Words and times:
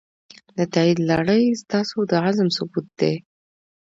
د 0.57 0.59
تایید 0.73 0.97
لړۍ 1.09 1.43
ستاسو 1.61 1.97
د 2.09 2.11
عزم 2.25 2.47
ثبوت 2.57 2.87
دی. 2.99 3.13